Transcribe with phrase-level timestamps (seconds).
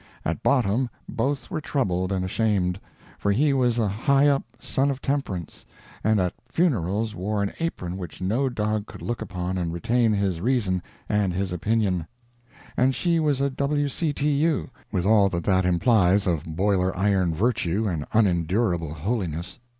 [0.25, 2.79] At bottom both were troubled and ashamed,
[3.19, 5.63] for he was a high up Son of Temperance,
[6.03, 10.41] and at funerals wore an apron which no dog could look upon and retain his
[10.41, 12.07] reason and his opinion;
[12.75, 13.87] and she was a W.
[13.89, 14.11] C.
[14.11, 14.27] T.
[14.37, 19.59] U., with all that that implies of boiler iron virtue and unendurable holiness.